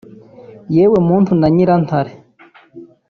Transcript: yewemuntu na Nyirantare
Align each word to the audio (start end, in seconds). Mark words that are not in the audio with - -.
yewemuntu 0.73 1.31
na 1.39 1.47
Nyirantare 1.55 2.11